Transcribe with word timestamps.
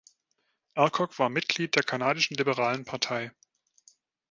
Alcock 0.73 1.19
war 1.19 1.29
Mitglied 1.29 1.75
der 1.75 1.83
kanadischen 1.83 2.35
Liberalen 2.35 2.85
Partei. 2.85 3.31